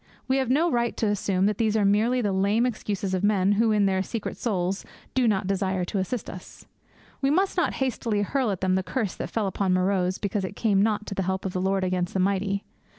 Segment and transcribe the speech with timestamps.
[0.27, 3.51] We have no right to assume that these are merely the lame excuses of men
[3.51, 6.65] who, in their secret souls, do not desire to assist us.
[7.21, 10.55] We must not hastily hurl at them the curse that fell upon Meroz because it
[10.55, 12.63] came not to the help of the Lord against the mighty.